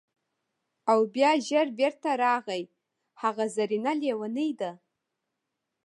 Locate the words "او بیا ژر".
0.91-1.67